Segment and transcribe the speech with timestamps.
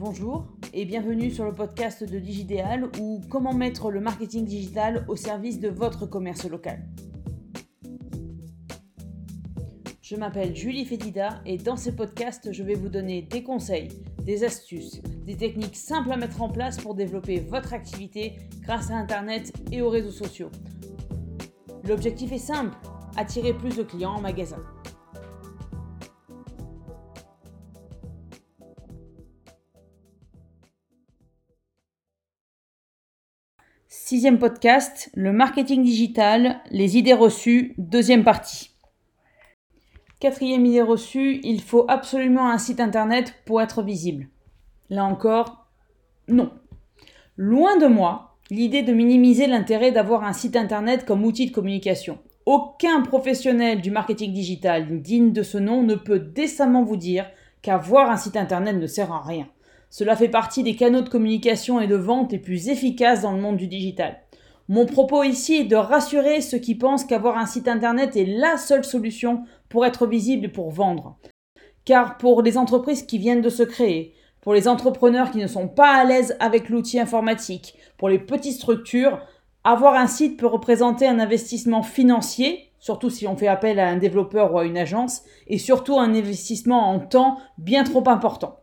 [0.00, 5.14] Bonjour et bienvenue sur le podcast de Digidéal ou comment mettre le marketing digital au
[5.14, 6.88] service de votre commerce local.
[10.00, 13.88] Je m'appelle Julie Fédida et dans ce podcast, je vais vous donner des conseils,
[14.24, 18.94] des astuces, des techniques simples à mettre en place pour développer votre activité grâce à
[18.94, 20.50] Internet et aux réseaux sociaux.
[21.86, 22.74] L'objectif est simple,
[23.18, 24.62] attirer plus de clients en magasin.
[34.10, 38.72] Sixième podcast, le marketing digital, les idées reçues, deuxième partie.
[40.18, 44.26] Quatrième idée reçue, il faut absolument un site internet pour être visible.
[44.88, 45.68] Là encore,
[46.26, 46.50] non.
[47.36, 52.18] Loin de moi l'idée de minimiser l'intérêt d'avoir un site internet comme outil de communication.
[52.46, 57.30] Aucun professionnel du marketing digital digne de ce nom ne peut décemment vous dire
[57.62, 59.46] qu'avoir un site internet ne sert à rien.
[59.90, 63.40] Cela fait partie des canaux de communication et de vente les plus efficaces dans le
[63.40, 64.20] monde du digital.
[64.68, 68.56] Mon propos ici est de rassurer ceux qui pensent qu'avoir un site internet est la
[68.56, 71.18] seule solution pour être visible et pour vendre.
[71.84, 75.66] Car pour les entreprises qui viennent de se créer, pour les entrepreneurs qui ne sont
[75.66, 79.18] pas à l'aise avec l'outil informatique, pour les petites structures,
[79.64, 83.96] avoir un site peut représenter un investissement financier, surtout si on fait appel à un
[83.96, 88.59] développeur ou à une agence, et surtout un investissement en temps bien trop important.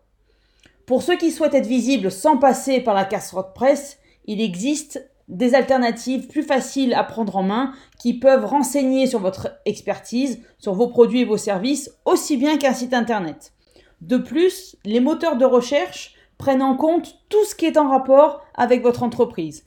[0.88, 5.54] Pour ceux qui souhaitent être visibles sans passer par la casserole presse, il existe des
[5.54, 10.88] alternatives plus faciles à prendre en main qui peuvent renseigner sur votre expertise, sur vos
[10.88, 13.52] produits et vos services, aussi bien qu'un site internet.
[14.00, 18.42] De plus, les moteurs de recherche prennent en compte tout ce qui est en rapport
[18.56, 19.66] avec votre entreprise.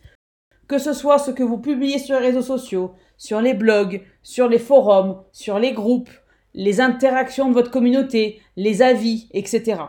[0.68, 4.48] Que ce soit ce que vous publiez sur les réseaux sociaux, sur les blogs, sur
[4.48, 6.08] les forums, sur les groupes,
[6.54, 9.82] les interactions de votre communauté, les avis, etc.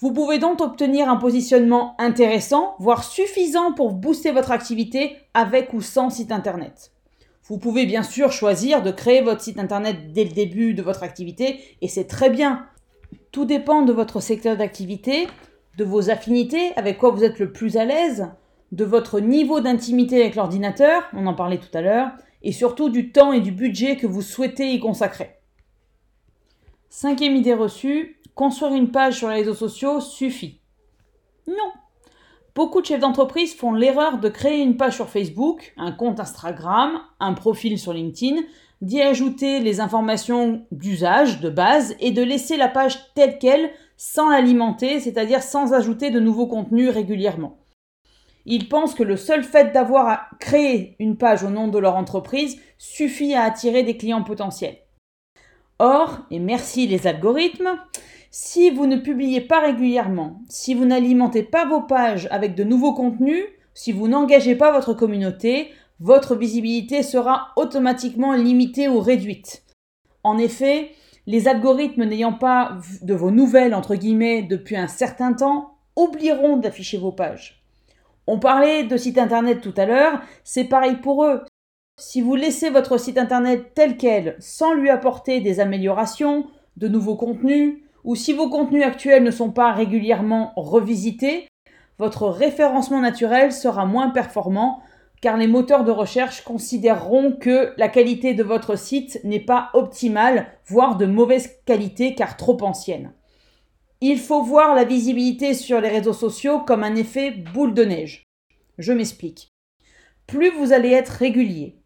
[0.00, 5.80] Vous pouvez donc obtenir un positionnement intéressant, voire suffisant pour booster votre activité avec ou
[5.80, 6.92] sans site internet.
[7.42, 11.02] Vous pouvez bien sûr choisir de créer votre site internet dès le début de votre
[11.02, 12.66] activité et c'est très bien.
[13.32, 15.26] Tout dépend de votre secteur d'activité,
[15.78, 18.28] de vos affinités, avec quoi vous êtes le plus à l'aise,
[18.70, 22.10] de votre niveau d'intimité avec l'ordinateur, on en parlait tout à l'heure,
[22.42, 25.38] et surtout du temps et du budget que vous souhaitez y consacrer.
[26.90, 30.60] Cinquième idée reçue, construire une page sur les réseaux sociaux suffit.
[31.48, 31.72] Non.
[32.54, 37.00] Beaucoup de chefs d'entreprise font l'erreur de créer une page sur Facebook, un compte Instagram,
[37.18, 38.40] un profil sur LinkedIn,
[38.80, 44.28] d'y ajouter les informations d'usage de base et de laisser la page telle qu'elle sans
[44.30, 47.58] l'alimenter, c'est-à-dire sans ajouter de nouveaux contenus régulièrement.
[48.46, 52.60] Ils pensent que le seul fait d'avoir créé une page au nom de leur entreprise
[52.78, 54.78] suffit à attirer des clients potentiels.
[55.80, 57.78] Or, et merci les algorithmes,
[58.30, 62.94] si vous ne publiez pas régulièrement, si vous n'alimentez pas vos pages avec de nouveaux
[62.94, 63.44] contenus,
[63.74, 69.64] si vous n'engagez pas votre communauté, votre visibilité sera automatiquement limitée ou réduite.
[70.24, 70.90] En effet,
[71.26, 76.98] les algorithmes n'ayant pas de vos nouvelles, entre guillemets, depuis un certain temps, oublieront d'afficher
[76.98, 77.62] vos pages.
[78.26, 81.42] On parlait de site internet tout à l'heure, c'est pareil pour eux.
[81.98, 86.46] Si vous laissez votre site internet tel quel, sans lui apporter des améliorations,
[86.76, 91.48] de nouveaux contenus, ou si vos contenus actuels ne sont pas régulièrement revisités,
[91.98, 94.82] votre référencement naturel sera moins performant
[95.20, 100.46] car les moteurs de recherche considéreront que la qualité de votre site n'est pas optimale,
[100.66, 103.12] voire de mauvaise qualité car trop ancienne.
[104.00, 108.22] Il faut voir la visibilité sur les réseaux sociaux comme un effet boule de neige.
[108.78, 109.48] Je m'explique.
[110.28, 111.80] Plus vous allez être régulier,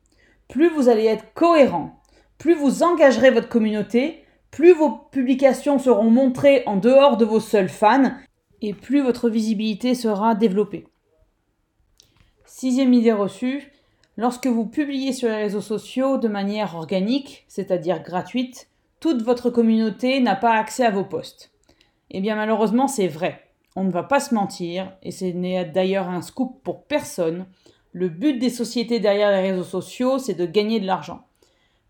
[0.49, 2.03] plus vous allez être cohérent,
[2.37, 4.22] plus vous engagerez votre communauté,
[4.53, 8.13] plus vos publications seront montrées en dehors de vos seuls fans
[8.61, 10.87] et plus votre visibilité sera développée.
[12.45, 13.73] Sixième idée reçue,
[14.19, 18.69] lorsque vous publiez sur les réseaux sociaux de manière organique, c'est-à-dire gratuite,
[19.01, 21.51] toute votre communauté n'a pas accès à vos posts.
[22.11, 23.49] Eh bien malheureusement c'est vrai.
[23.75, 27.47] On ne va pas se mentir, et ce n'est d'ailleurs un scoop pour personne.
[27.93, 31.25] Le but des sociétés derrière les réseaux sociaux, c'est de gagner de l'argent.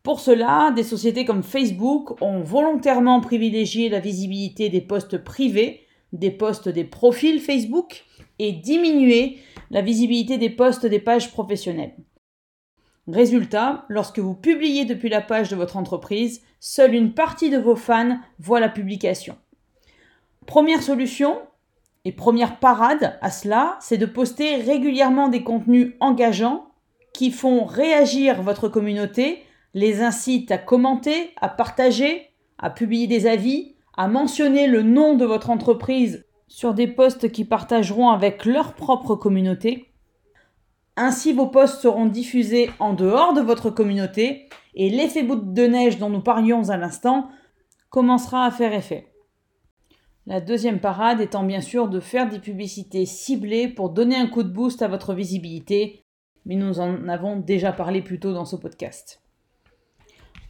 [0.02, 6.32] Pour cela, des sociétés comme Facebook ont volontairement privilégié la visibilité des postes privés, des
[6.32, 8.04] postes des profils Facebook,
[8.38, 9.38] et diminué
[9.70, 11.94] la visibilité des postes des pages professionnelles.
[13.06, 17.76] Résultat, lorsque vous publiez depuis la page de votre entreprise, seule une partie de vos
[17.76, 19.36] fans voit la publication.
[20.46, 21.38] Première solution,
[22.04, 26.66] et première parade à cela, c'est de poster régulièrement des contenus engageants
[27.12, 29.44] qui font réagir votre communauté
[29.74, 35.24] les incite à commenter, à partager, à publier des avis, à mentionner le nom de
[35.24, 39.88] votre entreprise sur des posts qui partageront avec leur propre communauté.
[40.96, 45.98] Ainsi, vos posts seront diffusés en dehors de votre communauté et l'effet bout de neige
[45.98, 47.28] dont nous parlions à l'instant
[47.88, 49.08] commencera à faire effet.
[50.26, 54.42] La deuxième parade étant bien sûr de faire des publicités ciblées pour donner un coup
[54.42, 56.04] de boost à votre visibilité,
[56.44, 59.21] mais nous en avons déjà parlé plus tôt dans ce podcast.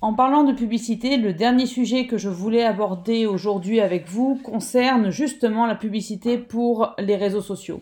[0.02, 5.10] En parlant de publicité, le dernier sujet que je voulais aborder aujourd'hui avec vous concerne
[5.10, 7.80] justement la publicité pour les réseaux sociaux.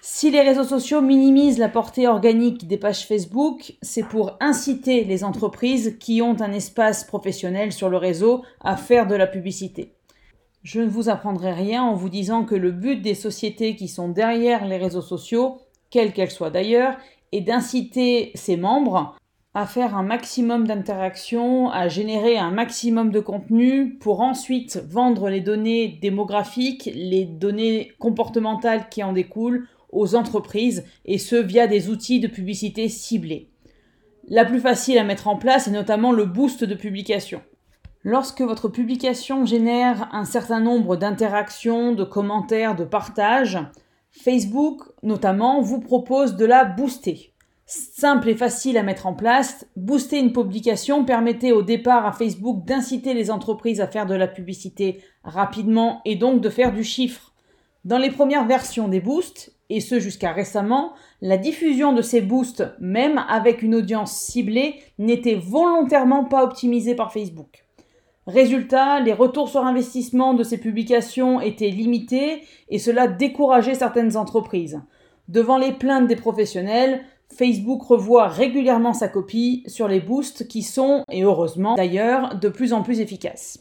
[0.00, 5.24] Si les réseaux sociaux minimisent la portée organique des pages Facebook, c'est pour inciter les
[5.24, 9.92] entreprises qui ont un espace professionnel sur le réseau à faire de la publicité.
[10.62, 14.08] Je ne vous apprendrai rien en vous disant que le but des sociétés qui sont
[14.08, 15.58] derrière les réseaux sociaux,
[15.90, 16.96] quelles qu'elles soient d'ailleurs,
[17.32, 19.14] est d'inciter ses membres
[19.56, 25.40] à faire un maximum d'interactions, à générer un maximum de contenu pour ensuite vendre les
[25.40, 32.20] données démographiques, les données comportementales qui en découlent aux entreprises et ce via des outils
[32.20, 33.48] de publicité ciblés.
[34.28, 37.40] La plus facile à mettre en place est notamment le boost de publication.
[38.02, 43.58] Lorsque votre publication génère un certain nombre d'interactions, de commentaires, de partages,
[44.10, 47.32] Facebook notamment vous propose de la booster.
[47.68, 52.64] Simple et facile à mettre en place, booster une publication permettait au départ à Facebook
[52.64, 57.34] d'inciter les entreprises à faire de la publicité rapidement et donc de faire du chiffre.
[57.84, 62.62] Dans les premières versions des boosts, et ce jusqu'à récemment, la diffusion de ces boosts,
[62.78, 67.64] même avec une audience ciblée, n'était volontairement pas optimisée par Facebook.
[68.28, 74.80] Résultat, les retours sur investissement de ces publications étaient limités et cela décourageait certaines entreprises.
[75.28, 77.02] Devant les plaintes des professionnels,
[77.34, 82.72] Facebook revoit régulièrement sa copie sur les boosts qui sont, et heureusement d'ailleurs, de plus
[82.72, 83.58] en plus efficaces.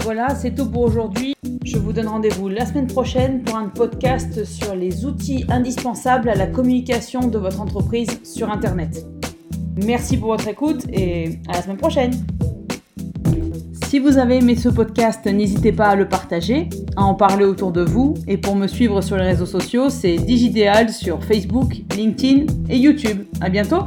[0.00, 1.34] Voilà, c'est tout pour aujourd'hui.
[1.64, 6.34] Je vous donne rendez-vous la semaine prochaine pour un podcast sur les outils indispensables à
[6.34, 9.04] la communication de votre entreprise sur Internet.
[9.84, 12.12] Merci pour votre écoute et à la semaine prochaine.
[13.88, 17.72] Si vous avez aimé ce podcast, n'hésitez pas à le partager, à en parler autour
[17.72, 18.12] de vous.
[18.26, 23.24] Et pour me suivre sur les réseaux sociaux, c'est Digidéal sur Facebook, LinkedIn et YouTube.
[23.40, 23.84] À bientôt!